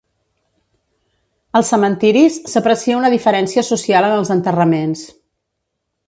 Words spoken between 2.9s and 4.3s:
una diferència social en